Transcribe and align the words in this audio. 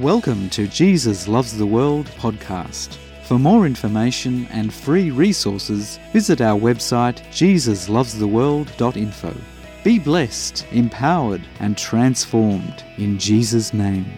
Welcome 0.00 0.48
to 0.50 0.66
Jesus 0.66 1.28
Loves 1.28 1.56
the 1.58 1.66
World 1.66 2.06
podcast. 2.16 2.96
For 3.24 3.38
more 3.38 3.66
information 3.66 4.46
and 4.46 4.72
free 4.72 5.10
resources, 5.10 5.98
visit 6.10 6.40
our 6.40 6.58
website 6.58 7.20
jesuslovestheworld.info. 7.26 9.36
Be 9.84 9.98
blessed, 9.98 10.66
empowered, 10.72 11.42
and 11.58 11.76
transformed 11.76 12.82
in 12.96 13.18
Jesus' 13.18 13.74
name. 13.74 14.10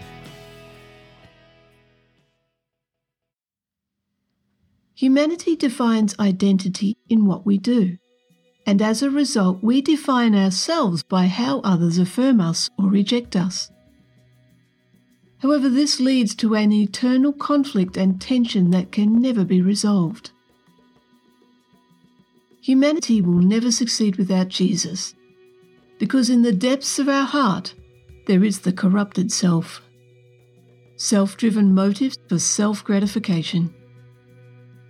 Humanity 4.95 5.57
defines 5.57 6.17
identity 6.17 6.95
in 7.09 7.25
what 7.25 7.45
we 7.45 7.57
do, 7.57 7.97
and 8.65 8.81
as 8.81 9.03
a 9.03 9.09
result, 9.09 9.61
we 9.61 9.81
define 9.81 10.33
ourselves 10.33 11.03
by 11.03 11.25
how 11.25 11.59
others 11.59 11.97
affirm 11.97 12.39
us 12.39 12.69
or 12.79 12.87
reject 12.87 13.35
us. 13.35 13.69
However, 15.43 15.67
this 15.67 15.99
leads 15.99 16.35
to 16.35 16.55
an 16.55 16.71
eternal 16.71 17.33
conflict 17.33 17.97
and 17.97 18.19
tension 18.19 18.71
that 18.71 18.93
can 18.93 19.21
never 19.21 19.43
be 19.43 19.61
resolved. 19.61 20.31
Humanity 22.61 23.19
will 23.19 23.41
never 23.41 23.69
succeed 23.69 24.15
without 24.15 24.47
Jesus, 24.47 25.13
because 25.99 26.29
in 26.29 26.43
the 26.43 26.53
depths 26.53 26.97
of 26.97 27.09
our 27.09 27.25
heart 27.25 27.73
there 28.25 28.41
is 28.41 28.61
the 28.61 28.71
corrupted 28.71 29.33
self, 29.33 29.81
self 30.95 31.35
driven 31.35 31.75
motives 31.75 32.17
for 32.29 32.39
self 32.39 32.81
gratification. 32.81 33.73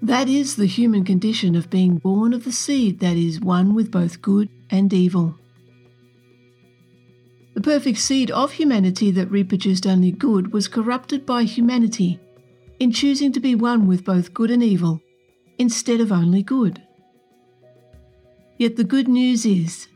That 0.03 0.29
is 0.29 0.55
the 0.55 0.67
human 0.67 1.03
condition 1.03 1.55
of 1.55 1.71
being 1.71 1.97
born 1.97 2.31
of 2.31 2.43
the 2.43 2.51
seed 2.51 2.99
that 2.99 3.17
is 3.17 3.41
one 3.41 3.73
with 3.73 3.89
both 3.89 4.21
good 4.21 4.49
and 4.69 4.93
evil. 4.93 5.33
The 7.53 7.61
perfect 7.61 7.99
seed 7.99 8.31
of 8.31 8.53
humanity 8.53 9.11
that 9.11 9.29
reproduced 9.29 9.85
only 9.85 10.11
good 10.11 10.51
was 10.51 10.67
corrupted 10.67 11.25
by 11.25 11.43
humanity 11.43 12.19
in 12.79 12.91
choosing 12.91 13.31
to 13.31 13.39
be 13.39 13.55
one 13.55 13.87
with 13.87 14.03
both 14.03 14.33
good 14.33 14.49
and 14.49 14.63
evil 14.63 15.01
instead 15.57 16.01
of 16.01 16.11
only 16.11 16.41
good. 16.41 16.81
Yet 18.57 18.75
the 18.75 18.83
good 18.83 19.07
news 19.07 19.45
is 19.45 19.87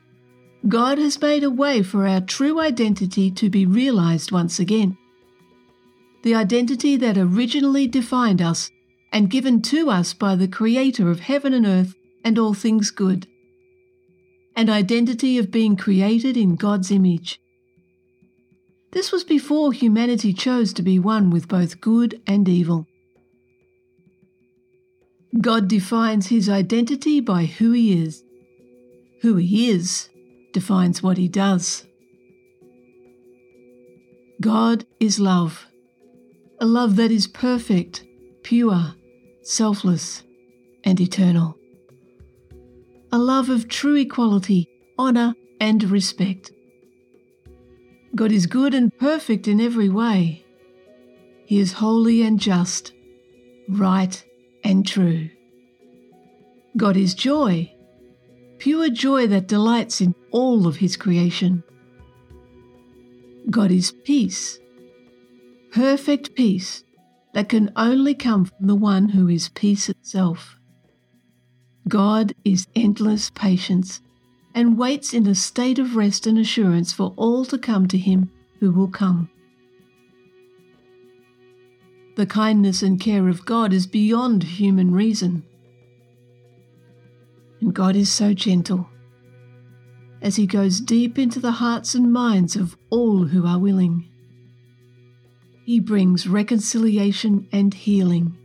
God 0.68 0.98
has 0.98 1.20
made 1.20 1.44
a 1.44 1.50
way 1.50 1.82
for 1.82 2.08
our 2.08 2.22
true 2.22 2.60
identity 2.60 3.32
to 3.32 3.50
be 3.50 3.66
realized 3.66 4.32
once 4.32 4.60
again. 4.60 4.98
The 6.24 6.36
identity 6.36 6.96
that 6.98 7.18
originally 7.18 7.88
defined 7.88 8.42
us 8.42 8.70
and 9.12 9.30
given 9.30 9.62
to 9.64 9.90
us 9.90 10.14
by 10.14 10.36
the 10.36 10.48
Creator 10.48 11.10
of 11.10 11.22
heaven 11.22 11.54
and 11.54 11.66
earth 11.66 11.96
and 12.24 12.38
all 12.38 12.54
things 12.54 12.92
good. 12.92 13.28
An 14.56 14.70
identity 14.70 15.38
of 15.38 15.52
being 15.52 15.76
created 15.76 16.36
in 16.36 16.56
God's 16.56 16.92
image 16.92 17.40
this 18.92 19.12
was 19.12 19.24
before 19.24 19.74
humanity 19.74 20.34
chose 20.34 20.74
to 20.74 20.82
be 20.82 21.00
one 21.00 21.30
with 21.30 21.48
both 21.48 21.82
good 21.82 22.22
and 22.26 22.48
evil. 22.48 22.88
God 25.40 25.68
defines 25.68 26.28
his 26.28 26.50
identity 26.50 27.20
by 27.20 27.46
who 27.46 27.72
he 27.72 28.02
is. 28.02 28.24
Who 29.22 29.36
he 29.36 29.70
is 29.70 30.10
defines 30.54 31.04
what 31.04 31.18
he 31.18 31.28
does. 31.28 31.86
God 34.40 34.86
is 35.00 35.20
love, 35.20 35.66
a 36.60 36.66
love 36.66 36.96
that 36.96 37.12
is 37.12 37.28
perfect, 37.28 38.06
pure, 38.44 38.94
selfless, 39.42 40.24
and 40.84 41.00
eternal. 41.02 41.58
A 43.12 43.18
love 43.18 43.50
of 43.50 43.68
true 43.68 43.96
equality, 43.96 44.68
honour, 45.00 45.34
and 45.60 45.84
respect. 45.86 46.52
God 48.18 48.32
is 48.32 48.48
good 48.48 48.74
and 48.74 48.92
perfect 48.98 49.48
in 49.48 49.62
every 49.62 49.90
way. 49.90 50.44
He 51.46 51.60
is 51.60 51.74
holy 51.74 52.24
and 52.24 52.40
just, 52.40 52.92
right 53.70 54.26
and 54.64 54.88
true. 54.88 55.30
God 56.76 56.98
is 56.98 57.14
joy, 57.14 57.72
pure 58.58 58.90
joy 58.90 59.28
that 59.28 59.48
delights 59.48 60.02
in 60.02 60.16
all 60.32 60.66
of 60.66 60.78
His 60.78 60.98
creation. 60.98 61.64
God 63.52 63.70
is 63.70 63.92
peace, 64.04 64.58
perfect 65.72 66.34
peace 66.34 66.84
that 67.36 67.50
can 67.50 67.72
only 67.76 68.16
come 68.16 68.46
from 68.46 68.66
the 68.66 68.76
one 68.76 69.10
who 69.10 69.28
is 69.28 69.50
peace 69.50 69.90
itself. 69.90 70.58
God 71.88 72.34
is 72.44 72.66
endless 72.76 73.30
patience 73.30 74.02
and 74.58 74.76
waits 74.76 75.14
in 75.14 75.28
a 75.28 75.36
state 75.36 75.78
of 75.78 75.96
rest 75.96 76.26
and 76.26 76.40
assurance 76.40 76.92
for 76.92 77.14
all 77.16 77.46
to 77.46 77.60
come 77.60 77.88
to 77.88 77.96
him 77.96 78.32
who 78.60 78.72
will 78.72 78.88
come. 78.88 79.30
The 82.16 82.26
kindness 82.26 82.82
and 82.82 83.00
care 83.00 83.28
of 83.28 83.46
God 83.46 83.72
is 83.72 83.86
beyond 83.86 84.42
human 84.42 84.92
reason. 84.94 85.44
And 87.62 87.72
God 87.72 87.96
is 87.96 88.12
so 88.12 88.34
gentle 88.34 88.90
as 90.24 90.38
He 90.38 90.48
goes 90.48 90.82
deep 90.82 91.20
into 91.20 91.40
the 91.40 91.52
hearts 91.52 91.94
and 91.94 92.12
minds 92.12 92.56
of 92.56 92.76
all 92.90 93.26
who 93.26 93.46
are 93.46 93.60
willing. 93.60 94.10
He 95.66 95.80
brings 95.80 96.28
reconciliation 96.28 97.48
and 97.52 97.76
healing, 97.76 98.36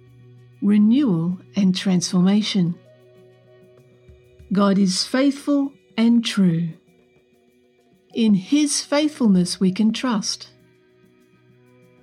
renewal 0.60 1.38
and 1.56 1.74
transformation. 1.74 2.78
God 4.52 4.76
is 4.76 5.04
faithful 5.04 5.72
and 5.97 6.25
true. 6.25 6.70
In 8.14 8.34
His 8.34 8.82
faithfulness 8.82 9.58
we 9.58 9.72
can 9.72 9.92
trust. 9.92 10.50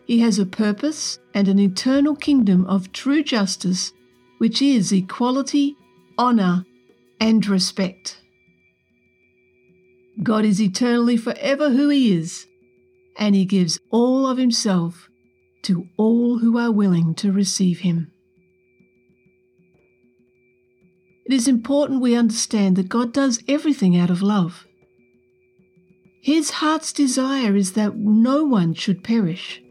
He 0.06 0.20
has 0.20 0.40
a 0.40 0.46
purpose 0.46 1.20
and 1.34 1.48
an 1.48 1.60
eternal 1.60 2.16
kingdom 2.16 2.66
of 2.66 2.92
true 2.92 3.24
justice, 3.24 3.92
which 4.40 4.62
is 4.62 4.92
equality, 4.92 5.76
honour, 6.18 6.66
and 7.20 7.46
respect. 7.48 8.22
God 10.24 10.46
is 10.46 10.60
eternally 10.60 11.16
forever 11.16 11.70
who 11.70 11.90
He 11.90 12.12
is, 12.18 12.48
and 13.18 13.36
He 13.36 13.46
gives 13.46 13.80
all 13.92 14.26
of 14.26 14.38
Himself 14.38 15.10
to 15.64 15.88
all 15.98 16.40
who 16.40 16.58
are 16.58 16.72
willing 16.72 17.14
to 17.16 17.32
receive 17.32 17.80
Him. 17.80 18.12
It 21.30 21.36
is 21.36 21.48
important 21.48 22.02
we 22.02 22.16
understand 22.16 22.76
that 22.76 22.90
God 22.90 23.14
does 23.14 23.44
everything 23.48 23.96
out 23.96 24.10
of 24.10 24.24
love. 24.24 24.66
His 26.24 26.50
heart's 26.50 26.92
desire 26.92 27.56
is 27.56 27.74
that 27.74 27.98
no 27.98 28.44
one 28.44 28.74
should 28.74 29.04
perish. 29.04 29.62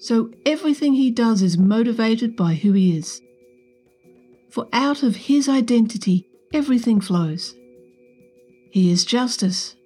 So 0.00 0.32
everything 0.44 0.94
he 0.94 1.12
does 1.12 1.42
is 1.42 1.56
motivated 1.56 2.34
by 2.34 2.54
who 2.54 2.72
he 2.72 2.96
is. 2.96 3.22
For 4.50 4.66
out 4.72 5.04
of 5.04 5.14
his 5.14 5.48
identity, 5.48 6.26
everything 6.52 7.00
flows. 7.00 7.54
He 8.72 8.90
is 8.90 9.04
justice. 9.04 9.76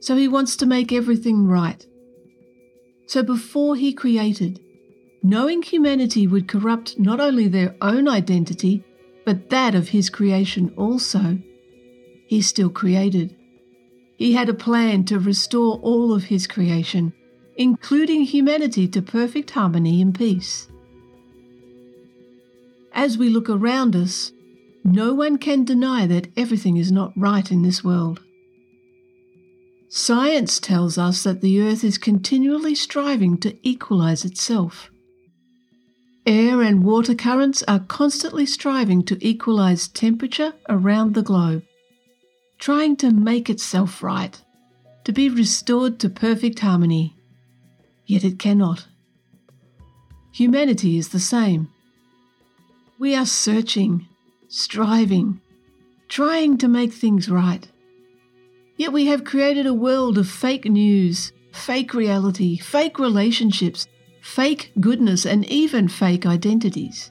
So 0.00 0.16
he 0.16 0.26
wants 0.26 0.56
to 0.56 0.66
make 0.66 0.92
everything 0.92 1.46
right. 1.46 1.86
So 3.06 3.22
before 3.22 3.76
he 3.76 3.92
created, 3.92 4.58
knowing 5.22 5.62
humanity 5.62 6.26
would 6.26 6.48
corrupt 6.48 6.98
not 6.98 7.20
only 7.20 7.46
their 7.46 7.76
own 7.80 8.08
identity, 8.08 8.82
but 9.24 9.50
that 9.50 9.74
of 9.74 9.88
his 9.88 10.10
creation 10.10 10.72
also. 10.76 11.38
He 12.26 12.42
still 12.42 12.70
created. 12.70 13.36
He 14.16 14.32
had 14.32 14.48
a 14.48 14.54
plan 14.54 15.04
to 15.04 15.18
restore 15.18 15.78
all 15.78 16.14
of 16.14 16.24
his 16.24 16.46
creation, 16.46 17.12
including 17.56 18.22
humanity 18.22 18.88
to 18.88 19.02
perfect 19.02 19.50
harmony 19.50 20.00
and 20.00 20.14
peace. 20.14 20.68
As 22.92 23.18
we 23.18 23.28
look 23.28 23.48
around 23.48 23.96
us, 23.96 24.32
no 24.84 25.14
one 25.14 25.38
can 25.38 25.64
deny 25.64 26.06
that 26.06 26.28
everything 26.36 26.76
is 26.76 26.92
not 26.92 27.12
right 27.16 27.50
in 27.50 27.62
this 27.62 27.82
world. 27.82 28.20
Science 29.88 30.58
tells 30.58 30.98
us 30.98 31.22
that 31.22 31.40
the 31.40 31.60
earth 31.60 31.84
is 31.84 31.98
continually 31.98 32.74
striving 32.74 33.38
to 33.38 33.56
equalize 33.62 34.24
itself. 34.24 34.90
Air 36.26 36.62
and 36.62 36.84
water 36.84 37.14
currents 37.14 37.62
are 37.68 37.80
constantly 37.80 38.46
striving 38.46 39.02
to 39.04 39.18
equalize 39.20 39.88
temperature 39.88 40.54
around 40.70 41.12
the 41.12 41.22
globe, 41.22 41.64
trying 42.58 42.96
to 42.96 43.10
make 43.10 43.50
itself 43.50 44.02
right, 44.02 44.40
to 45.04 45.12
be 45.12 45.28
restored 45.28 45.98
to 46.00 46.08
perfect 46.08 46.60
harmony. 46.60 47.14
Yet 48.06 48.24
it 48.24 48.38
cannot. 48.38 48.86
Humanity 50.32 50.96
is 50.96 51.10
the 51.10 51.20
same. 51.20 51.68
We 52.98 53.14
are 53.14 53.26
searching, 53.26 54.08
striving, 54.48 55.42
trying 56.08 56.56
to 56.58 56.68
make 56.68 56.94
things 56.94 57.28
right. 57.28 57.68
Yet 58.78 58.94
we 58.94 59.06
have 59.06 59.24
created 59.24 59.66
a 59.66 59.74
world 59.74 60.16
of 60.16 60.26
fake 60.26 60.64
news, 60.64 61.32
fake 61.52 61.92
reality, 61.92 62.56
fake 62.56 62.98
relationships, 62.98 63.86
fake 64.24 64.72
goodness, 64.80 65.26
and 65.26 65.44
even 65.50 65.86
fake 65.86 66.24
identities. 66.24 67.10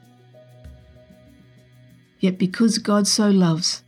Yet 2.19 2.39
because 2.39 2.79
God 2.79 3.07
so 3.07 3.29
loves, 3.29 3.83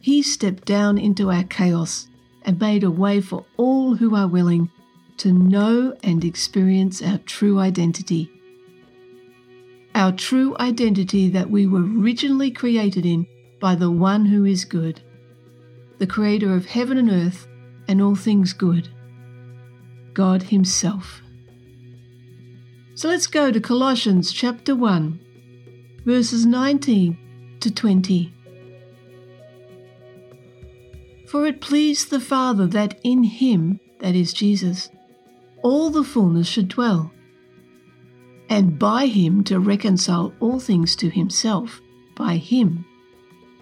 He 0.00 0.22
stepped 0.22 0.64
down 0.64 0.96
into 0.96 1.28
our 1.28 1.42
chaos 1.42 2.06
and 2.42 2.60
made 2.60 2.84
a 2.84 2.90
way 2.90 3.20
for 3.20 3.44
all 3.56 3.96
who 3.96 4.14
are 4.14 4.28
willing 4.28 4.70
to 5.16 5.32
know 5.32 5.92
and 6.04 6.24
experience 6.24 7.02
our 7.02 7.18
true 7.18 7.58
identity. 7.58 8.30
Our 9.96 10.12
true 10.12 10.56
identity 10.60 11.28
that 11.30 11.50
we 11.50 11.66
were 11.66 11.82
originally 11.82 12.52
created 12.52 13.04
in 13.04 13.26
by 13.60 13.74
the 13.74 13.90
one 13.90 14.24
who 14.24 14.44
is 14.44 14.64
good, 14.64 15.02
the 15.98 16.06
creator 16.06 16.54
of 16.54 16.66
heaven 16.66 16.96
and 16.96 17.10
earth 17.10 17.48
and 17.88 18.00
all 18.00 18.14
things 18.14 18.52
good, 18.52 18.88
God 20.14 20.44
Himself. 20.44 21.22
So 22.98 23.06
let's 23.06 23.28
go 23.28 23.52
to 23.52 23.60
Colossians 23.60 24.32
chapter 24.32 24.74
1, 24.74 25.20
verses 26.04 26.44
19 26.44 27.16
to 27.60 27.72
20. 27.72 28.34
For 31.28 31.46
it 31.46 31.60
pleased 31.60 32.10
the 32.10 32.18
Father 32.18 32.66
that 32.66 32.98
in 33.04 33.22
him, 33.22 33.78
that 34.00 34.16
is 34.16 34.32
Jesus, 34.32 34.90
all 35.62 35.90
the 35.90 36.02
fullness 36.02 36.48
should 36.48 36.66
dwell, 36.66 37.12
and 38.48 38.80
by 38.80 39.06
him 39.06 39.44
to 39.44 39.60
reconcile 39.60 40.34
all 40.40 40.58
things 40.58 40.96
to 40.96 41.08
himself, 41.08 41.80
by 42.16 42.34
him, 42.34 42.84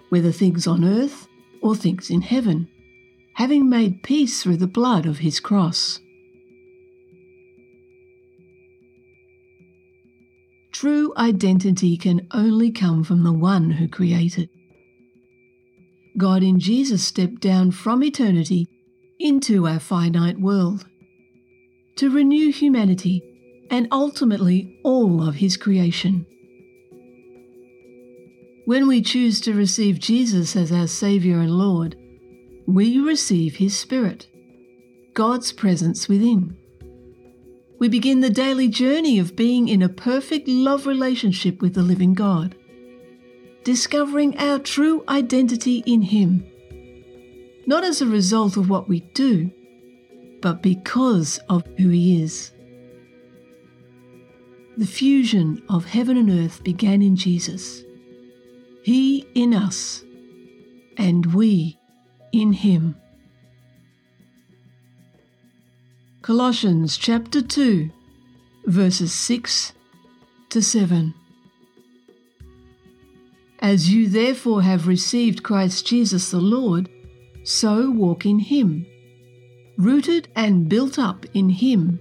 whether 0.09 0.31
things 0.31 0.65
on 0.65 0.83
earth 0.83 1.27
or 1.61 1.75
things 1.75 2.09
in 2.09 2.21
heaven, 2.21 2.67
having 3.35 3.69
made 3.69 4.01
peace 4.01 4.41
through 4.41 4.57
the 4.57 4.65
blood 4.65 5.05
of 5.05 5.19
his 5.19 5.39
cross. 5.39 5.99
True 10.79 11.11
identity 11.17 11.97
can 11.97 12.27
only 12.29 12.69
come 12.69 13.03
from 13.03 13.23
the 13.23 13.33
one 13.33 13.71
who 13.71 13.87
created. 13.87 14.47
God 16.19 16.43
in 16.43 16.59
Jesus 16.59 17.03
stepped 17.03 17.41
down 17.41 17.71
from 17.71 18.03
eternity 18.03 18.69
into 19.19 19.65
our 19.65 19.79
finite 19.79 20.39
world 20.39 20.85
to 21.95 22.11
renew 22.11 22.51
humanity 22.51 23.23
and 23.71 23.87
ultimately 23.91 24.79
all 24.83 25.27
of 25.27 25.37
His 25.37 25.57
creation. 25.57 26.27
When 28.65 28.87
we 28.87 29.01
choose 29.01 29.41
to 29.41 29.55
receive 29.55 29.97
Jesus 29.97 30.55
as 30.55 30.71
our 30.71 30.85
Saviour 30.85 31.39
and 31.39 31.57
Lord, 31.57 31.95
we 32.67 32.99
receive 32.99 33.55
His 33.55 33.75
Spirit, 33.75 34.27
God's 35.15 35.51
presence 35.51 36.07
within. 36.07 36.55
We 37.79 37.89
begin 37.89 38.21
the 38.21 38.29
daily 38.29 38.67
journey 38.67 39.19
of 39.19 39.35
being 39.35 39.67
in 39.67 39.81
a 39.81 39.89
perfect 39.89 40.47
love 40.47 40.87
relationship 40.87 41.61
with 41.61 41.75
the 41.75 41.83
living 41.83 42.13
God 42.13 42.55
discovering 43.67 44.37
our 44.37 44.59
true 44.59 45.03
identity 45.09 45.83
in 45.85 46.01
Him, 46.01 46.41
not 47.65 47.83
as 47.83 48.01
a 48.01 48.07
result 48.07 48.55
of 48.55 48.69
what 48.69 48.87
we 48.87 49.01
do, 49.13 49.51
but 50.41 50.63
because 50.63 51.37
of 51.49 51.67
who 51.77 51.89
He 51.89 52.23
is. 52.23 52.53
The 54.77 54.85
fusion 54.85 55.61
of 55.67 55.83
heaven 55.83 56.15
and 56.15 56.29
earth 56.29 56.63
began 56.63 57.01
in 57.01 57.17
Jesus. 57.17 57.83
He 58.83 59.27
in 59.35 59.53
us, 59.53 60.01
and 60.95 61.33
we 61.33 61.77
in 62.31 62.53
Him. 62.53 62.95
Colossians 66.27 66.97
chapter 66.97 67.41
2, 67.41 67.89
verses 68.65 69.13
6 69.13 69.71
to 70.49 70.61
7. 70.61 71.13
As 73.59 73.93
you 73.93 74.09
therefore 74.09 74.61
have 74.61 74.89
received 74.89 75.41
Christ 75.41 75.87
Jesus 75.87 76.29
the 76.31 76.41
Lord, 76.41 76.89
so 77.45 77.89
walk 77.91 78.25
in 78.25 78.39
him, 78.39 78.85
rooted 79.77 80.27
and 80.35 80.67
built 80.67 80.99
up 80.99 81.25
in 81.33 81.47
him, 81.47 81.97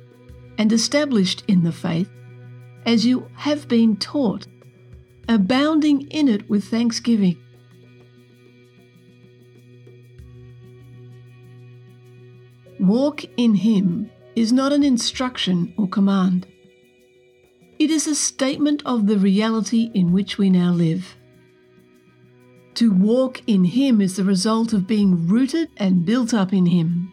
and 0.58 0.72
established 0.72 1.44
in 1.46 1.62
the 1.62 1.70
faith, 1.70 2.10
as 2.84 3.06
you 3.06 3.28
have 3.36 3.68
been 3.68 3.96
taught, 3.96 4.48
abounding 5.28 6.00
in 6.08 6.26
it 6.26 6.50
with 6.50 6.64
thanksgiving. 6.64 7.38
Walk 12.80 13.24
in 13.36 13.54
him 13.54 14.10
is 14.36 14.52
not 14.52 14.72
an 14.72 14.84
instruction 14.84 15.72
or 15.78 15.88
command. 15.88 16.46
It 17.78 17.90
is 17.90 18.06
a 18.06 18.14
statement 18.14 18.82
of 18.84 19.06
the 19.06 19.18
reality 19.18 19.90
in 19.94 20.12
which 20.12 20.38
we 20.38 20.50
now 20.50 20.72
live. 20.72 21.16
To 22.74 22.92
walk 22.92 23.40
in 23.46 23.64
Him 23.64 24.02
is 24.02 24.16
the 24.16 24.24
result 24.24 24.74
of 24.74 24.86
being 24.86 25.26
rooted 25.26 25.70
and 25.78 26.04
built 26.04 26.34
up 26.34 26.52
in 26.52 26.66
Him, 26.66 27.10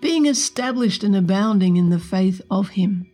being 0.00 0.24
established 0.24 1.04
and 1.04 1.14
abounding 1.14 1.76
in 1.76 1.90
the 1.90 1.98
faith 1.98 2.40
of 2.50 2.70
Him. 2.70 3.06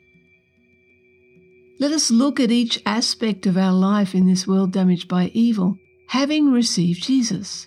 Let 1.80 1.90
us 1.90 2.10
look 2.10 2.38
at 2.38 2.52
each 2.52 2.80
aspect 2.86 3.44
of 3.46 3.56
our 3.56 3.72
life 3.72 4.14
in 4.14 4.26
this 4.26 4.46
world 4.46 4.72
damaged 4.72 5.08
by 5.08 5.32
evil, 5.34 5.76
having 6.08 6.52
received 6.52 7.02
Jesus. 7.02 7.66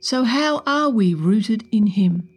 So, 0.00 0.24
how 0.24 0.62
are 0.66 0.88
we 0.88 1.12
rooted 1.12 1.64
in 1.72 1.88
Him? 1.88 2.28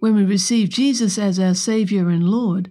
When 0.00 0.14
we 0.14 0.24
receive 0.24 0.68
Jesus 0.68 1.18
as 1.18 1.40
our 1.40 1.54
Saviour 1.54 2.08
and 2.10 2.28
Lord, 2.28 2.70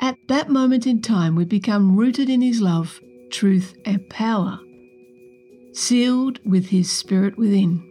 at 0.00 0.16
that 0.28 0.48
moment 0.48 0.86
in 0.86 1.02
time 1.02 1.34
we 1.36 1.44
become 1.44 1.96
rooted 1.96 2.28
in 2.28 2.40
His 2.40 2.60
love, 2.60 3.00
truth, 3.30 3.74
and 3.84 4.08
power 4.08 4.58
sealed 5.72 6.40
with 6.44 6.66
His 6.66 6.90
Spirit 6.90 7.38
within. 7.38 7.84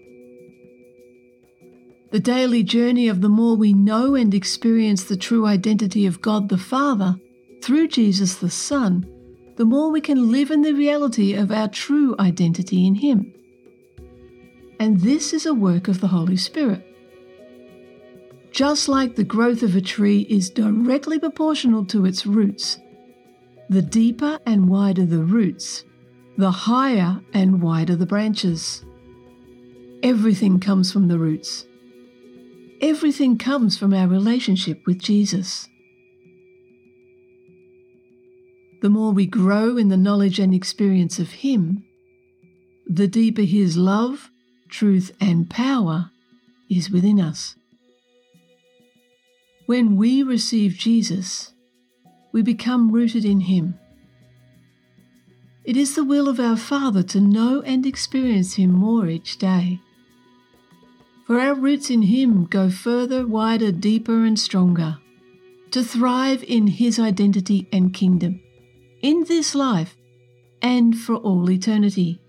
The 2.12 2.19
daily 2.19 2.64
journey 2.64 3.08
of 3.08 3.22
the 3.22 3.30
more 3.30 3.56
we 3.56 3.74
know 3.74 4.16
and 4.16 4.34
experience 4.34 5.04
the 5.04 5.18
true 5.18 5.46
identity 5.46 6.06
of 6.06 6.22
God 6.22 6.50
the 6.50 6.58
Father 6.58 7.20
through 7.62 7.88
Jesus 7.90 8.36
the 8.36 8.50
Son, 8.50 9.06
the 9.56 9.66
more 9.66 9.92
we 9.92 10.02
can 10.02 10.31
live 10.31 10.52
in 10.52 10.62
the 10.62 10.74
reality 10.74 11.34
of 11.34 11.52
our 11.52 11.68
true 11.68 12.16
identity 12.20 12.86
in 12.86 12.96
Him. 12.96 13.34
And 14.80 15.02
this 15.02 15.34
is 15.34 15.46
a 15.46 15.54
work 15.54 15.88
of 15.88 16.00
the 16.02 16.08
Holy 16.08 16.38
Spirit. 16.38 16.87
Just 18.52 18.90
like 18.90 19.16
the 19.16 19.24
growth 19.24 19.62
of 19.62 19.76
a 19.76 19.82
tree 19.82 20.22
is 20.30 20.50
directly 20.50 21.20
proportional 21.20 21.86
to 21.86 22.06
its 22.06 22.26
roots, 22.26 22.80
the 23.70 23.82
deeper 23.82 24.40
and 24.46 24.70
wider 24.70 25.06
the 25.06 25.24
roots, 25.24 25.84
the 26.38 26.52
higher 26.52 27.22
and 27.34 27.62
wider 27.62 27.96
the 27.96 28.06
branches. 28.06 28.84
Everything 30.02 30.60
comes 30.60 30.92
from 30.92 31.08
the 31.08 31.20
roots. 31.20 31.66
Everything 32.82 33.38
comes 33.38 33.78
from 33.78 33.94
our 33.94 34.08
relationship 34.08 34.86
with 34.86 35.00
Jesus. 35.00 35.68
The 38.82 38.89
more 38.89 39.12
we 39.12 39.25
grow 39.25 39.77
in 39.77 39.89
the 39.89 39.98
knowledge 39.98 40.39
and 40.39 40.54
experience 40.54 41.18
of 41.18 41.32
Him, 41.32 41.84
the 42.86 43.08
deeper 43.08 43.42
His 43.42 43.75
love, 43.75 44.30
truth, 44.70 45.12
and 45.20 45.50
power 45.50 46.12
is 46.70 46.89
within 46.89 47.20
us. 47.20 47.57
When 49.67 49.97
we 49.97 50.24
receive 50.24 50.77
Jesus, 50.77 51.51
we 52.31 52.41
become 52.41 52.89
rooted 52.89 53.25
in 53.25 53.41
Him. 53.41 53.77
It 55.65 55.75
is 55.75 55.93
the 55.93 56.05
will 56.05 56.29
of 56.29 56.39
our 56.39 56.55
Father 56.55 57.03
to 57.03 57.19
know 57.19 57.62
and 57.63 57.86
experience 57.86 58.53
Him 58.53 58.71
more 58.71 59.07
each 59.07 59.38
day. 59.38 59.81
For 61.25 61.38
our 61.41 61.53
roots 61.53 61.89
in 61.89 62.03
Him 62.03 62.45
go 62.45 62.69
further, 62.69 63.27
wider, 63.27 63.74
deeper, 63.74 64.24
and 64.24 64.39
stronger, 64.39 65.00
to 65.71 65.83
thrive 65.83 66.45
in 66.47 66.67
His 66.67 66.97
identity 66.97 67.67
and 67.69 67.93
kingdom, 67.93 68.39
in 69.01 69.25
this 69.25 69.53
life 69.53 69.97
and 70.62 70.97
for 70.97 71.15
all 71.17 71.51
eternity. 71.51 72.21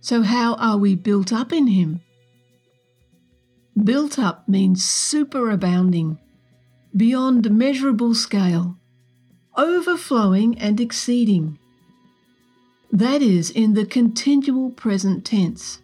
So, 0.00 0.22
how 0.22 0.54
are 0.54 0.78
we 0.78 0.94
built 0.94 1.34
up 1.34 1.52
in 1.52 1.66
Him? 1.66 2.00
Built 3.82 4.18
up 4.18 4.48
means 4.48 4.84
superabounding, 4.84 6.18
beyond 6.96 7.50
measurable 7.50 8.14
scale 8.14 8.78
overflowing 9.56 10.58
and 10.58 10.80
exceeding. 10.80 11.58
That 12.92 13.22
is 13.22 13.50
in 13.50 13.74
the 13.74 13.86
continual 13.86 14.70
present 14.70 15.24
tense. 15.24 15.80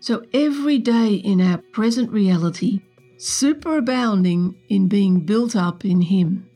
So 0.00 0.24
every 0.34 0.78
day 0.78 1.14
in 1.14 1.40
our 1.40 1.58
present 1.58 2.10
reality, 2.10 2.80
superabounding 3.18 4.56
in 4.68 4.88
being 4.88 5.20
built 5.20 5.54
up 5.54 5.84
in 5.84 6.00
Him. 6.00 6.48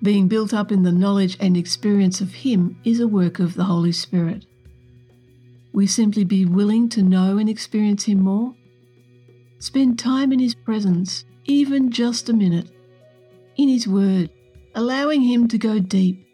Being 0.00 0.28
built 0.28 0.54
up 0.54 0.70
in 0.70 0.84
the 0.84 0.92
knowledge 0.92 1.36
and 1.40 1.56
experience 1.56 2.20
of 2.20 2.32
Him 2.32 2.78
is 2.84 3.00
a 3.00 3.08
work 3.08 3.40
of 3.40 3.54
the 3.54 3.64
Holy 3.64 3.90
Spirit. 3.90 4.44
We 5.72 5.86
simply 5.86 6.24
be 6.24 6.44
willing 6.44 6.88
to 6.90 7.02
know 7.02 7.38
and 7.38 7.48
experience 7.48 8.04
Him 8.04 8.20
more. 8.20 8.54
Spend 9.58 9.98
time 9.98 10.32
in 10.32 10.38
His 10.38 10.54
presence, 10.54 11.24
even 11.44 11.90
just 11.90 12.28
a 12.28 12.32
minute 12.32 12.70
in 13.56 13.68
His 13.68 13.86
Word, 13.86 14.30
allowing 14.74 15.22
Him 15.22 15.48
to 15.48 15.58
go 15.58 15.78
deep, 15.78 16.26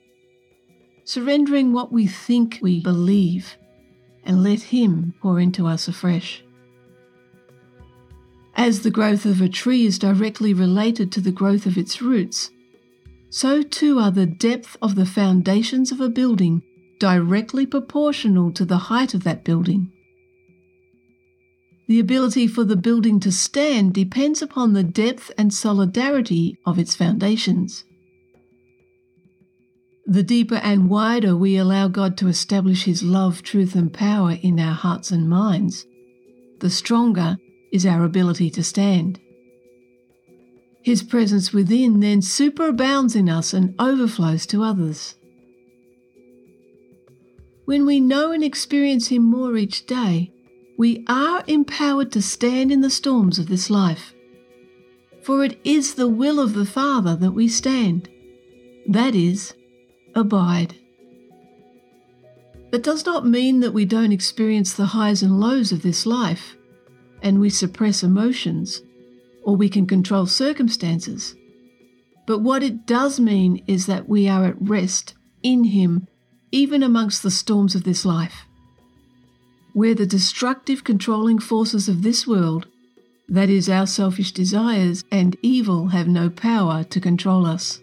surrendering 1.04 1.72
what 1.72 1.92
we 1.92 2.06
think 2.06 2.58
we 2.62 2.80
believe, 2.80 3.56
and 4.24 4.42
let 4.42 4.60
Him 4.60 5.14
pour 5.20 5.40
into 5.40 5.66
us 5.66 5.88
afresh. 5.88 6.44
As 8.56 8.82
the 8.82 8.90
growth 8.90 9.26
of 9.26 9.40
a 9.40 9.48
tree 9.48 9.84
is 9.84 9.98
directly 9.98 10.54
related 10.54 11.10
to 11.12 11.20
the 11.20 11.32
growth 11.32 11.66
of 11.66 11.76
its 11.76 12.00
roots, 12.00 12.50
so 13.30 13.62
too 13.62 13.98
are 13.98 14.12
the 14.12 14.26
depth 14.26 14.76
of 14.80 14.94
the 14.94 15.06
foundations 15.06 15.90
of 15.90 16.00
a 16.00 16.08
building 16.08 16.62
directly 16.98 17.66
proportional 17.66 18.52
to 18.52 18.64
the 18.64 18.76
height 18.88 19.14
of 19.14 19.24
that 19.24 19.44
building. 19.44 19.90
The 21.86 22.00
ability 22.00 22.46
for 22.46 22.64
the 22.64 22.76
building 22.76 23.20
to 23.20 23.32
stand 23.32 23.92
depends 23.92 24.40
upon 24.40 24.72
the 24.72 24.82
depth 24.82 25.30
and 25.36 25.52
solidarity 25.52 26.58
of 26.64 26.78
its 26.78 26.94
foundations. 26.94 27.84
The 30.06 30.22
deeper 30.22 30.56
and 30.56 30.88
wider 30.88 31.36
we 31.36 31.56
allow 31.56 31.88
God 31.88 32.16
to 32.18 32.28
establish 32.28 32.84
His 32.84 33.02
love, 33.02 33.42
truth, 33.42 33.74
and 33.74 33.92
power 33.92 34.38
in 34.42 34.60
our 34.60 34.74
hearts 34.74 35.10
and 35.10 35.28
minds, 35.28 35.86
the 36.60 36.70
stronger 36.70 37.36
is 37.72 37.84
our 37.84 38.04
ability 38.04 38.50
to 38.50 38.62
stand. 38.62 39.20
His 40.82 41.02
presence 41.02 41.52
within 41.52 42.00
then 42.00 42.20
superabounds 42.20 43.16
in 43.16 43.28
us 43.28 43.54
and 43.54 43.74
overflows 43.78 44.46
to 44.46 44.62
others. 44.62 45.16
When 47.64 47.86
we 47.86 48.00
know 48.00 48.32
and 48.32 48.44
experience 48.44 49.08
Him 49.08 49.22
more 49.22 49.56
each 49.56 49.86
day, 49.86 50.32
we 50.76 51.04
are 51.08 51.42
empowered 51.46 52.12
to 52.12 52.22
stand 52.22 52.70
in 52.70 52.80
the 52.80 52.90
storms 52.90 53.38
of 53.38 53.48
this 53.48 53.70
life. 53.70 54.12
For 55.22 55.44
it 55.44 55.58
is 55.64 55.94
the 55.94 56.08
will 56.08 56.40
of 56.40 56.52
the 56.52 56.66
Father 56.66 57.16
that 57.16 57.32
we 57.32 57.48
stand. 57.48 58.08
That 58.86 59.14
is, 59.14 59.54
abide. 60.14 60.74
That 62.70 62.82
does 62.82 63.06
not 63.06 63.26
mean 63.26 63.60
that 63.60 63.72
we 63.72 63.84
don't 63.84 64.12
experience 64.12 64.74
the 64.74 64.86
highs 64.86 65.22
and 65.22 65.40
lows 65.40 65.72
of 65.72 65.82
this 65.82 66.04
life, 66.04 66.56
and 67.22 67.40
we 67.40 67.48
suppress 67.48 68.02
emotions, 68.02 68.82
or 69.42 69.56
we 69.56 69.68
can 69.68 69.86
control 69.86 70.26
circumstances. 70.26 71.34
But 72.26 72.40
what 72.40 72.62
it 72.62 72.84
does 72.84 73.20
mean 73.20 73.62
is 73.66 73.86
that 73.86 74.08
we 74.08 74.28
are 74.28 74.44
at 74.44 74.60
rest 74.60 75.14
in 75.42 75.64
Him, 75.64 76.08
even 76.54 76.84
amongst 76.84 77.24
the 77.24 77.32
storms 77.32 77.74
of 77.74 77.82
this 77.82 78.04
life 78.04 78.46
where 79.72 79.96
the 79.96 80.06
destructive 80.06 80.84
controlling 80.84 81.36
forces 81.36 81.88
of 81.88 82.02
this 82.02 82.28
world, 82.28 82.68
that 83.28 83.50
is, 83.50 83.68
our 83.68 83.88
selfish 83.88 84.30
desires 84.30 85.02
and 85.10 85.36
evil, 85.42 85.88
have 85.88 86.06
no 86.06 86.30
power 86.30 86.84
to 86.84 87.00
control 87.00 87.44
us. 87.44 87.80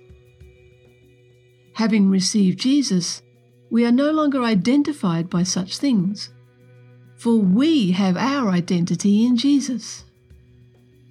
Having 1.73 2.09
received 2.09 2.59
Jesus, 2.59 3.21
we 3.69 3.85
are 3.85 3.91
no 3.91 4.09
longer 4.09 4.41
identified 4.41 5.29
by 5.29 5.43
such 5.43 5.77
things, 5.77 6.31
for 7.17 7.35
we 7.35 7.91
have 7.91 8.15
our 8.15 8.51
identity 8.51 9.25
in 9.25 9.35
Jesus, 9.35 10.05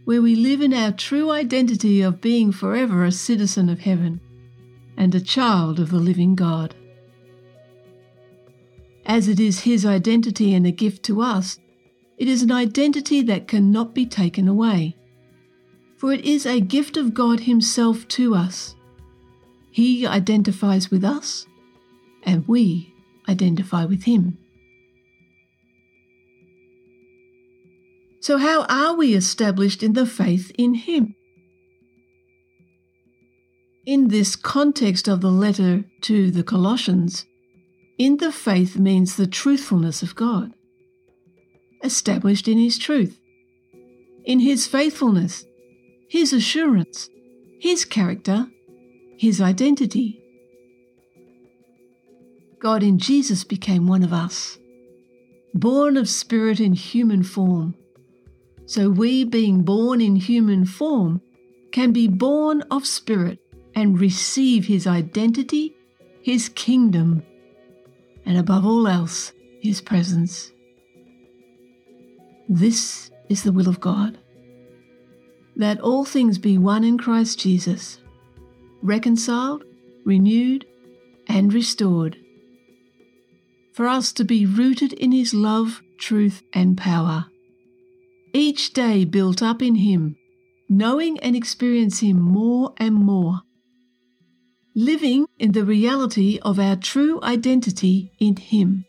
where 0.06 0.22
we 0.22 0.34
live 0.34 0.62
in 0.62 0.72
our 0.72 0.92
true 0.92 1.30
identity 1.30 2.00
of 2.00 2.22
being 2.22 2.52
forever 2.52 3.04
a 3.04 3.12
citizen 3.12 3.68
of 3.68 3.80
heaven 3.80 4.18
and 4.96 5.14
a 5.14 5.20
child 5.20 5.78
of 5.78 5.90
the 5.90 5.98
living 5.98 6.34
God 6.34 6.74
as 9.10 9.26
it 9.26 9.40
is 9.40 9.62
His 9.62 9.84
identity 9.84 10.54
and 10.54 10.64
a 10.64 10.70
gift 10.70 11.02
to 11.02 11.20
us, 11.20 11.58
it 12.16 12.28
is 12.28 12.42
an 12.42 12.52
identity 12.52 13.22
that 13.22 13.48
cannot 13.48 13.92
be 13.92 14.06
taken 14.06 14.46
away. 14.46 14.96
For 15.96 16.12
it 16.12 16.24
is 16.24 16.46
a 16.46 16.60
gift 16.60 16.96
of 16.96 17.12
God 17.12 17.40
Himself 17.40 18.06
to 18.06 18.36
us. 18.36 18.76
He 19.72 20.06
identifies 20.06 20.92
with 20.92 21.02
us, 21.02 21.44
and 22.22 22.46
we 22.46 22.94
identify 23.28 23.84
with 23.84 24.04
Him. 24.04 24.38
So, 28.20 28.38
how 28.38 28.64
are 28.66 28.94
we 28.94 29.14
established 29.14 29.82
in 29.82 29.94
the 29.94 30.06
faith 30.06 30.52
in 30.56 30.74
Him? 30.74 31.16
In 33.84 34.06
this 34.06 34.36
context 34.36 35.08
of 35.08 35.20
the 35.20 35.32
letter 35.32 35.82
to 36.02 36.30
the 36.30 36.44
Colossians, 36.44 37.26
in 38.00 38.16
the 38.16 38.32
faith 38.32 38.78
means 38.78 39.16
the 39.16 39.26
truthfulness 39.26 40.02
of 40.02 40.14
God, 40.14 40.54
established 41.84 42.48
in 42.48 42.56
His 42.56 42.78
truth, 42.78 43.20
in 44.24 44.40
His 44.40 44.66
faithfulness, 44.66 45.44
His 46.08 46.32
assurance, 46.32 47.10
His 47.60 47.84
character, 47.84 48.46
His 49.18 49.38
identity. 49.38 50.18
God 52.58 52.82
in 52.82 52.98
Jesus 52.98 53.44
became 53.44 53.86
one 53.86 54.02
of 54.02 54.14
us, 54.14 54.56
born 55.52 55.98
of 55.98 56.08
spirit 56.08 56.58
in 56.58 56.72
human 56.72 57.22
form. 57.22 57.74
So 58.64 58.88
we, 58.88 59.24
being 59.24 59.60
born 59.60 60.00
in 60.00 60.16
human 60.16 60.64
form, 60.64 61.20
can 61.70 61.92
be 61.92 62.08
born 62.08 62.62
of 62.70 62.86
spirit 62.86 63.40
and 63.74 64.00
receive 64.00 64.64
His 64.64 64.86
identity, 64.86 65.76
His 66.22 66.48
kingdom, 66.48 67.24
and 68.30 68.38
above 68.38 68.64
all 68.64 68.86
else, 68.86 69.32
His 69.60 69.80
presence. 69.80 70.52
This 72.48 73.10
is 73.28 73.42
the 73.42 73.50
will 73.50 73.68
of 73.68 73.80
God. 73.80 74.18
That 75.56 75.80
all 75.80 76.04
things 76.04 76.38
be 76.38 76.56
one 76.56 76.84
in 76.84 76.96
Christ 76.96 77.40
Jesus, 77.40 77.98
reconciled, 78.82 79.64
renewed, 80.04 80.64
and 81.26 81.52
restored, 81.52 82.18
for 83.72 83.88
us 83.88 84.12
to 84.12 84.24
be 84.24 84.46
rooted 84.46 84.92
in 84.92 85.10
His 85.10 85.34
love, 85.34 85.82
truth, 85.98 86.44
and 86.52 86.78
power, 86.78 87.26
each 88.32 88.72
day 88.72 89.04
built 89.04 89.42
up 89.42 89.60
in 89.60 89.74
Him, 89.74 90.14
knowing 90.68 91.18
and 91.18 91.34
experiencing 91.34 92.10
Him 92.10 92.20
more 92.20 92.74
and 92.76 92.94
more 92.94 93.40
living 94.74 95.26
in 95.38 95.52
the 95.52 95.64
reality 95.64 96.38
of 96.42 96.58
our 96.58 96.76
true 96.76 97.20
identity 97.22 98.12
in 98.18 98.36
Him. 98.36 98.84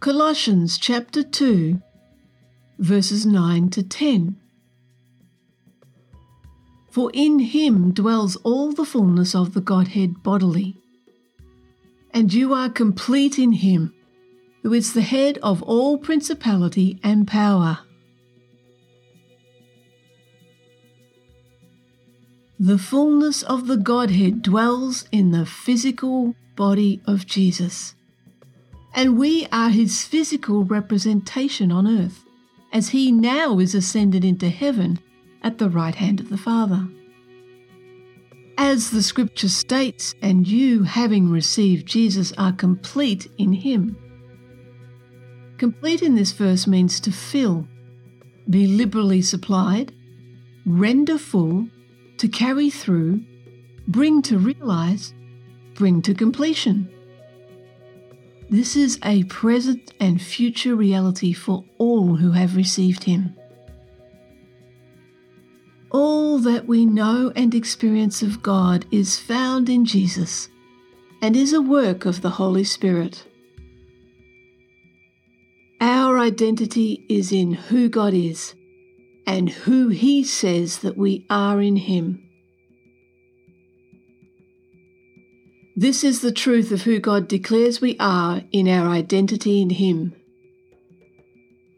Colossians 0.00 0.78
chapter 0.78 1.22
2, 1.22 1.80
verses 2.78 3.26
9 3.26 3.70
to 3.70 3.82
10. 3.82 4.36
For 6.90 7.10
in 7.12 7.40
Him 7.40 7.92
dwells 7.92 8.36
all 8.36 8.72
the 8.72 8.84
fullness 8.84 9.34
of 9.34 9.52
the 9.52 9.60
Godhead 9.60 10.22
bodily. 10.22 10.76
And 12.12 12.32
you 12.32 12.54
are 12.54 12.70
complete 12.70 13.38
in 13.38 13.52
Him, 13.52 13.92
who 14.62 14.72
is 14.72 14.94
the 14.94 15.02
head 15.02 15.38
of 15.42 15.62
all 15.62 15.98
principality 15.98 16.98
and 17.02 17.28
power 17.28 17.80
The 22.58 22.78
fullness 22.78 23.42
of 23.42 23.66
the 23.66 23.76
Godhead 23.76 24.40
dwells 24.40 25.06
in 25.12 25.30
the 25.30 25.44
physical 25.44 26.34
body 26.54 27.02
of 27.06 27.26
Jesus. 27.26 27.94
And 28.94 29.18
we 29.18 29.46
are 29.52 29.68
his 29.68 30.06
physical 30.06 30.64
representation 30.64 31.70
on 31.70 31.86
earth, 31.86 32.24
as 32.72 32.88
he 32.88 33.12
now 33.12 33.58
is 33.58 33.74
ascended 33.74 34.24
into 34.24 34.48
heaven 34.48 34.98
at 35.42 35.58
the 35.58 35.68
right 35.68 35.94
hand 35.94 36.18
of 36.18 36.30
the 36.30 36.38
Father. 36.38 36.88
As 38.56 38.90
the 38.90 39.02
scripture 39.02 39.50
states, 39.50 40.14
and 40.22 40.48
you, 40.48 40.84
having 40.84 41.30
received 41.30 41.86
Jesus, 41.86 42.32
are 42.38 42.52
complete 42.52 43.30
in 43.36 43.52
him. 43.52 43.98
Complete 45.58 46.00
in 46.00 46.14
this 46.14 46.32
verse 46.32 46.66
means 46.66 47.00
to 47.00 47.12
fill, 47.12 47.68
be 48.48 48.66
liberally 48.66 49.20
supplied, 49.20 49.92
render 50.64 51.18
full, 51.18 51.68
to 52.18 52.28
carry 52.28 52.70
through, 52.70 53.22
bring 53.88 54.22
to 54.22 54.38
realize, 54.38 55.14
bring 55.74 56.02
to 56.02 56.14
completion. 56.14 56.88
This 58.48 58.76
is 58.76 58.98
a 59.04 59.24
present 59.24 59.92
and 59.98 60.22
future 60.22 60.76
reality 60.76 61.32
for 61.32 61.64
all 61.78 62.16
who 62.16 62.32
have 62.32 62.56
received 62.56 63.04
Him. 63.04 63.34
All 65.90 66.38
that 66.38 66.66
we 66.66 66.86
know 66.86 67.32
and 67.34 67.54
experience 67.54 68.22
of 68.22 68.42
God 68.42 68.86
is 68.90 69.18
found 69.18 69.68
in 69.68 69.84
Jesus 69.84 70.48
and 71.22 71.36
is 71.36 71.52
a 71.52 71.62
work 71.62 72.04
of 72.04 72.22
the 72.22 72.30
Holy 72.30 72.64
Spirit. 72.64 73.24
Our 75.80 76.18
identity 76.18 77.04
is 77.08 77.32
in 77.32 77.52
who 77.52 77.88
God 77.88 78.14
is 78.14 78.54
and 79.26 79.50
who 79.50 79.88
He 79.88 80.22
says 80.22 80.78
that 80.78 80.96
we 80.96 81.26
are 81.28 81.60
in 81.60 81.76
Him. 81.76 82.22
This 85.78 86.02
is 86.02 86.20
the 86.20 86.32
truth 86.32 86.72
of 86.72 86.82
who 86.82 86.98
God 87.00 87.28
declares 87.28 87.80
we 87.80 87.96
are 88.00 88.42
in 88.50 88.66
our 88.68 88.88
identity 88.88 89.60
in 89.60 89.70
Him. 89.70 90.14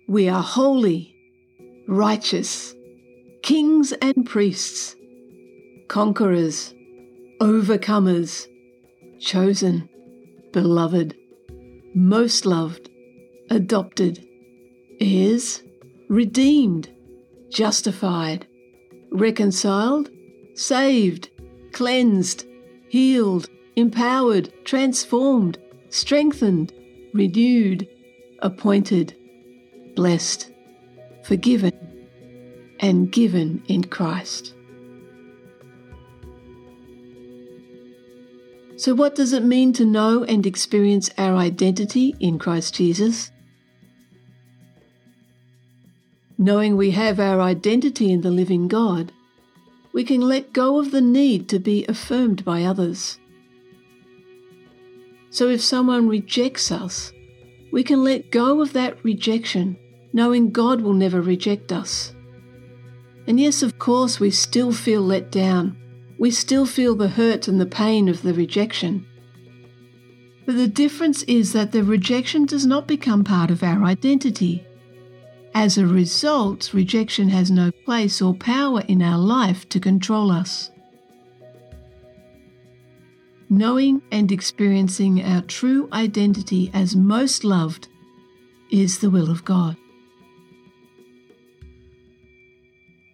We 0.06 0.28
are 0.28 0.42
holy, 0.42 1.16
righteous, 1.88 2.74
kings 3.42 3.92
and 4.00 4.24
priests, 4.24 4.94
conquerors, 5.88 6.74
overcomers, 7.40 8.46
chosen, 9.20 9.88
beloved, 10.52 11.16
most 11.94 12.46
loved, 12.46 12.90
adopted, 13.50 14.24
heirs, 15.00 15.62
redeemed, 16.08 16.88
justified, 17.58 18.46
reconciled, 19.10 20.10
saved, 20.54 21.28
cleansed, 21.72 22.46
healed, 22.88 23.50
empowered, 23.74 24.52
transformed, 24.64 25.58
strengthened, 25.90 26.72
renewed, 27.12 27.88
appointed, 28.42 29.12
blessed, 29.96 30.52
forgiven, 31.24 31.72
and 32.78 33.10
given 33.10 33.60
in 33.66 33.82
Christ. 33.82 34.54
So, 38.76 38.94
what 38.94 39.16
does 39.16 39.32
it 39.32 39.42
mean 39.42 39.72
to 39.72 39.84
know 39.84 40.22
and 40.22 40.46
experience 40.46 41.10
our 41.18 41.34
identity 41.34 42.14
in 42.20 42.38
Christ 42.38 42.76
Jesus? 42.76 43.32
Knowing 46.38 46.76
we 46.76 46.92
have 46.92 47.18
our 47.18 47.40
identity 47.40 48.12
in 48.12 48.20
the 48.20 48.30
living 48.30 48.68
God, 48.68 49.12
we 49.92 50.04
can 50.04 50.20
let 50.20 50.52
go 50.52 50.78
of 50.78 50.92
the 50.92 51.00
need 51.00 51.48
to 51.48 51.58
be 51.58 51.84
affirmed 51.86 52.44
by 52.44 52.62
others. 52.62 53.18
So, 55.30 55.48
if 55.48 55.60
someone 55.60 56.08
rejects 56.08 56.70
us, 56.70 57.12
we 57.72 57.82
can 57.82 58.04
let 58.04 58.30
go 58.30 58.62
of 58.62 58.72
that 58.72 59.02
rejection, 59.04 59.76
knowing 60.12 60.50
God 60.50 60.80
will 60.80 60.94
never 60.94 61.20
reject 61.20 61.72
us. 61.72 62.14
And 63.26 63.38
yes, 63.38 63.62
of 63.62 63.78
course, 63.78 64.20
we 64.20 64.30
still 64.30 64.72
feel 64.72 65.02
let 65.02 65.30
down 65.30 65.76
we 66.18 66.32
still 66.32 66.66
feel 66.66 66.96
the 66.96 67.08
hurt 67.08 67.46
and 67.46 67.60
the 67.60 67.66
pain 67.66 68.08
of 68.08 68.22
the 68.22 68.34
rejection. 68.34 69.06
But 70.44 70.56
the 70.56 70.66
difference 70.66 71.22
is 71.24 71.52
that 71.52 71.72
the 71.72 71.84
rejection 71.84 72.44
does 72.44 72.66
not 72.66 72.88
become 72.88 73.22
part 73.22 73.50
of 73.50 73.62
our 73.62 73.84
identity. 73.84 74.66
As 75.54 75.76
a 75.76 75.86
result, 75.86 76.72
rejection 76.72 77.28
has 77.30 77.50
no 77.50 77.70
place 77.70 78.22
or 78.22 78.34
power 78.34 78.82
in 78.88 79.02
our 79.02 79.18
life 79.18 79.68
to 79.70 79.80
control 79.80 80.30
us. 80.30 80.70
Knowing 83.50 84.02
and 84.12 84.30
experiencing 84.30 85.24
our 85.24 85.42
true 85.42 85.88
identity 85.92 86.70
as 86.74 86.94
most 86.94 87.44
loved 87.44 87.88
is 88.70 88.98
the 88.98 89.10
will 89.10 89.30
of 89.30 89.44
God. 89.44 89.76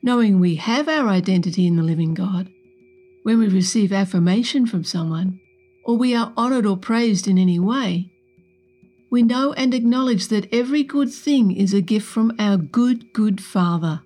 Knowing 0.03 0.39
we 0.39 0.57
have 0.57 0.89
our 0.89 1.09
identity 1.09 1.67
in 1.67 1.77
the 1.77 1.83
living 1.83 2.15
God 2.15 2.51
when 3.23 3.39
we 3.39 3.49
receive 3.49 3.93
affirmation 3.93 4.67
from 4.67 4.85
someone, 4.85 5.41
or 5.85 5.97
we 5.97 6.15
are 6.15 6.33
honoured 6.37 6.67
or 6.67 6.77
praised 6.77 7.27
in 7.27 7.39
any 7.39 7.59
way, 7.59 8.11
we 9.15 9.23
know 9.23 9.53
and 9.53 9.73
acknowledge 9.73 10.27
that 10.27 10.53
every 10.53 10.83
good 10.83 11.09
thing 11.09 11.53
is 11.53 11.73
a 11.73 11.81
gift 11.81 12.05
from 12.05 12.35
our 12.37 12.57
good, 12.57 13.13
good 13.13 13.41
Father. 13.41 14.03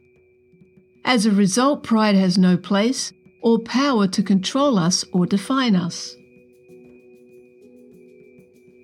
As 1.02 1.24
a 1.24 1.30
result, 1.30 1.82
pride 1.82 2.14
has 2.14 2.36
no 2.36 2.58
place 2.58 3.10
or 3.40 3.58
power 3.58 4.06
to 4.06 4.22
control 4.22 4.78
us 4.78 5.06
or 5.10 5.24
define 5.24 5.74
us. 5.74 6.14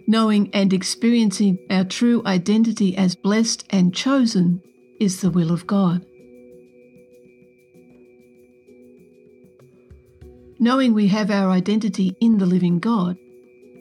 Knowing 0.06 0.48
and 0.54 0.72
experiencing 0.72 1.58
our 1.68 1.84
true 1.84 2.22
identity 2.24 2.96
as 2.96 3.14
blessed 3.14 3.66
and 3.68 3.94
chosen 3.94 4.62
is 4.98 5.20
the 5.20 5.28
will 5.30 5.52
of 5.52 5.66
God. 5.66 6.06
knowing 10.60 10.94
we 10.94 11.08
have 11.08 11.30
our 11.30 11.50
identity 11.50 12.16
in 12.20 12.38
the 12.38 12.46
living 12.46 12.78
God, 12.78 13.18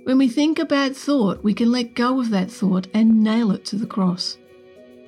when 0.04 0.18
we 0.18 0.28
think 0.28 0.60
a 0.60 0.66
bad 0.66 0.96
thought, 0.96 1.44
we 1.44 1.54
can 1.54 1.72
let 1.72 1.96
go 1.96 2.20
of 2.20 2.30
that 2.30 2.52
thought 2.52 2.88
and 2.94 3.24
nail 3.24 3.52
it 3.52 3.66
to 3.66 3.76
the 3.76 3.86
cross, 3.86 4.38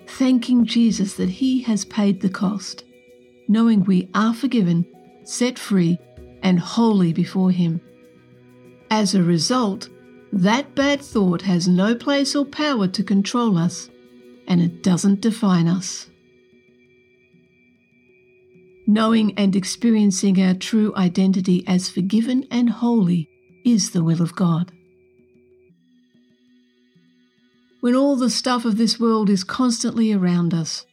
thanking 0.07 0.65
Jesus 0.65 1.15
that 1.15 1.29
He 1.29 1.61
has 1.63 1.85
paid 1.85 2.21
the 2.21 2.29
cost, 2.29 2.83
knowing 3.47 3.83
we 3.83 4.09
are 4.13 4.33
forgiven, 4.33 4.86
set 5.23 5.60
free, 5.60 5.99
and 6.41 6.60
holy 6.60 7.13
before 7.13 7.51
Him. 7.51 7.81
As 8.89 9.15
a 9.15 9.23
result, 9.23 9.89
that 10.31 10.75
bad 10.75 11.01
thought 11.01 11.41
has 11.43 11.67
no 11.67 11.95
place 11.95 12.36
or 12.36 12.45
power 12.45 12.88
to 12.88 13.03
control 13.03 13.58
us, 13.58 13.89
and 14.47 14.62
it 14.62 14.84
doesn't 14.84 15.21
define 15.21 15.67
us 15.67 16.10
knowing 18.88 19.34
and 19.38 19.55
experiencing 19.55 20.41
our 20.41 20.53
true 20.53 20.93
identity 20.95 21.63
as 21.67 21.89
forgiven 21.89 22.45
and 22.51 22.69
holy 22.69 23.27
is 23.63 23.91
the 23.91 24.03
will 24.03 24.21
of 24.21 24.36
God. 24.36 24.71
When 27.86 27.95
all 27.95 28.15
the 28.15 28.32
stuff 28.32 28.65
of 28.65 28.78
this 28.78 29.00
world 29.00 29.30
is 29.30 29.43
constantly 29.43 30.12
around 30.12 30.56
us, 30.56 30.88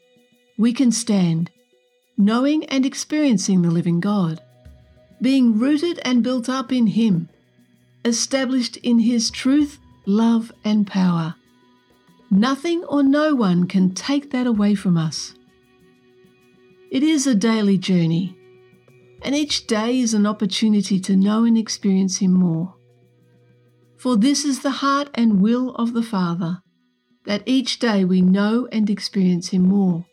we 0.59 0.75
can 0.75 0.93
stand, 0.93 1.51
knowing 2.19 2.67
and 2.67 2.85
experiencing 2.85 3.63
the 3.63 3.71
living 3.71 3.99
God, 3.99 4.43
being 5.19 5.59
rooted 5.59 6.01
and 6.05 6.23
built 6.23 6.51
up 6.51 6.71
in 6.71 6.89
Him, 6.89 7.31
established 8.05 8.77
in 8.77 8.99
His 8.99 9.31
truth, 9.31 9.79
love, 10.05 10.53
and 10.67 10.87
power. 10.87 11.35
Nothing 12.31 12.85
or 12.85 13.03
no 13.03 13.35
one 13.35 13.67
can 13.69 13.95
take 13.95 14.31
that 14.33 14.47
away 14.47 14.75
from 14.75 14.99
us. 14.99 15.33
It 16.91 17.03
is 17.03 17.27
a 17.27 17.35
daily 17.35 17.79
journey, 17.79 18.37
and 19.23 19.35
each 19.35 19.67
day 19.67 19.99
is 19.99 20.13
an 20.13 20.27
opportunity 20.27 21.01
to 21.01 21.17
know 21.17 21.45
and 21.47 21.57
experience 21.57 22.19
Him 22.19 22.35
more. 22.35 22.75
For 23.97 24.15
this 24.15 24.45
is 24.45 24.61
the 24.61 24.83
heart 24.83 25.09
and 25.15 25.41
will 25.41 25.75
of 25.77 25.95
the 25.95 26.03
Father, 26.03 26.61
that 27.25 27.43
each 27.47 27.79
day 27.79 28.05
we 28.05 28.21
know 28.21 28.69
and 28.73 28.91
experience 28.91 29.49
Him 29.49 29.63
more, 29.63 30.07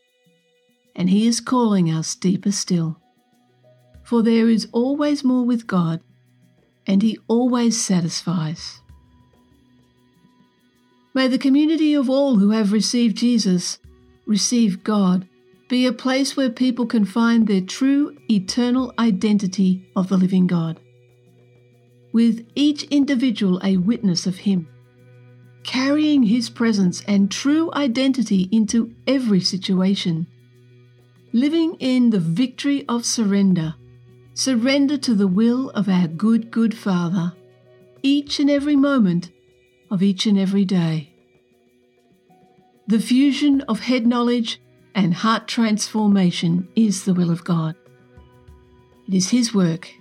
and 0.96 1.10
He 1.10 1.28
is 1.28 1.40
calling 1.40 1.90
us 1.90 2.16
deeper 2.16 2.52
still. 2.52 3.00
For 4.04 4.24
there 4.24 4.50
is 4.50 4.68
always 4.72 5.24
more 5.24 5.46
with 5.46 5.68
God, 5.68 6.02
and 6.86 7.02
He 7.02 7.20
always 7.28 7.80
satisfies. 7.80 8.82
May 11.14 11.28
the 11.28 11.38
community 11.38 11.94
of 11.94 12.10
all 12.10 12.38
who 12.38 12.52
have 12.52 12.72
received 12.72 13.18
Jesus 13.18 13.80
receive 14.26 14.84
God 14.84 15.28
be 15.68 15.86
a 15.86 15.94
place 15.94 16.36
where 16.36 16.50
people 16.50 16.86
can 16.86 17.06
find 17.06 17.46
their 17.48 17.62
true 17.62 18.18
eternal 18.30 18.94
identity 18.98 19.88
of 19.96 20.10
the 20.10 20.18
living 20.18 20.48
God, 20.48 20.80
with 22.12 22.48
each 22.56 22.84
individual 22.84 23.60
a 23.64 23.78
witness 23.78 24.26
of 24.26 24.38
Him, 24.38 24.68
carrying 25.64 26.24
His 26.24 26.50
presence 26.50 27.04
and 27.08 27.30
true 27.30 27.72
identity 27.74 28.50
into 28.52 28.94
every 29.08 29.42
situation, 29.42 30.28
living 31.34 31.76
in 31.80 32.10
the 32.10 32.20
victory 32.20 32.86
of 32.88 33.06
surrender, 33.06 33.76
surrender 34.34 34.98
to 34.98 35.14
the 35.14 35.28
will 35.28 35.70
of 35.72 35.90
our 35.90 36.08
good, 36.08 36.52
good 36.52 36.76
Father, 36.76 37.34
each 38.02 38.40
and 38.40 38.50
every 38.50 38.76
moment 38.76 39.32
of 39.92 40.02
each 40.02 40.26
and 40.26 40.38
every 40.38 40.66
day. 40.66 41.14
The 42.88 43.00
fusion 43.00 43.62
of 43.62 43.82
head 43.82 44.08
knowledge 44.08 44.60
and 44.96 45.14
heart 45.14 45.48
transformation 45.48 46.68
is 46.76 47.06
the 47.06 47.14
will 47.14 47.30
of 47.30 47.44
God. 47.44 47.76
It 49.08 49.14
is 49.14 49.30
His 49.30 49.54
work 49.54 49.92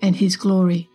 and 0.00 0.14
His 0.14 0.36
glory. 0.36 0.88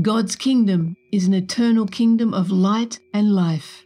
God's 0.00 0.36
kingdom 0.36 0.96
is 1.10 1.26
an 1.26 1.34
eternal 1.34 1.86
kingdom 1.86 2.32
of 2.32 2.50
light 2.50 3.00
and 3.12 3.34
life, 3.34 3.84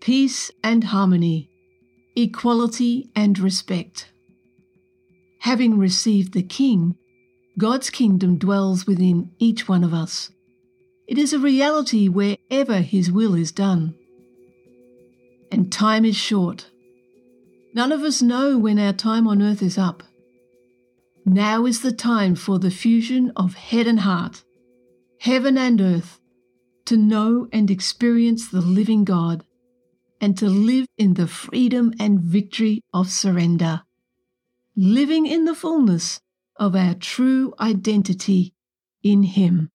peace 0.00 0.50
and 0.64 0.84
harmony, 0.84 1.48
equality 2.16 3.10
and 3.14 3.38
respect. 3.38 4.10
Having 5.40 5.78
received 5.78 6.32
the 6.32 6.42
King, 6.42 6.96
God's 7.58 7.90
kingdom 7.90 8.38
dwells 8.38 8.86
within 8.86 9.30
each 9.38 9.68
one 9.68 9.84
of 9.84 9.94
us. 9.94 10.30
It 11.06 11.16
is 11.16 11.32
a 11.32 11.38
reality 11.38 12.08
wherever 12.08 12.80
His 12.80 13.12
will 13.12 13.34
is 13.34 13.52
done 13.52 13.94
and 15.52 15.70
time 15.70 16.04
is 16.04 16.16
short. 16.16 16.70
None 17.74 17.92
of 17.92 18.02
us 18.02 18.22
know 18.22 18.58
when 18.58 18.78
our 18.78 18.92
time 18.92 19.26
on 19.26 19.42
earth 19.42 19.62
is 19.62 19.78
up. 19.78 20.02
Now 21.24 21.66
is 21.66 21.82
the 21.82 21.92
time 21.92 22.34
for 22.34 22.58
the 22.58 22.70
fusion 22.70 23.32
of 23.36 23.54
head 23.54 23.86
and 23.86 24.00
heart, 24.00 24.42
heaven 25.20 25.56
and 25.58 25.80
earth, 25.80 26.18
to 26.86 26.96
know 26.96 27.46
and 27.52 27.70
experience 27.70 28.48
the 28.48 28.62
living 28.62 29.04
God, 29.04 29.44
and 30.20 30.36
to 30.38 30.46
live 30.46 30.86
in 30.96 31.14
the 31.14 31.26
freedom 31.26 31.92
and 32.00 32.20
victory 32.20 32.80
of 32.94 33.10
surrender, 33.10 33.82
living 34.74 35.26
in 35.26 35.44
the 35.44 35.54
fullness 35.54 36.20
of 36.56 36.74
our 36.74 36.94
true 36.94 37.52
identity 37.60 38.54
in 39.02 39.22
Him. 39.22 39.68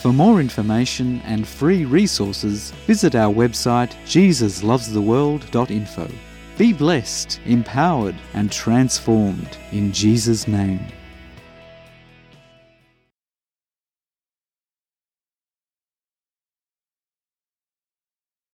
For 0.00 0.12
more 0.12 0.40
information 0.40 1.20
and 1.20 1.46
free 1.46 1.84
resources, 1.84 2.72
visit 2.86 3.14
our 3.14 3.32
website 3.32 3.94
jesuslovestheworld.info. 4.04 6.08
Be 6.56 6.72
blessed, 6.72 7.40
empowered, 7.46 8.16
and 8.34 8.50
transformed 8.50 9.56
in 9.70 9.92
Jesus' 9.92 10.48
name. 10.48 10.80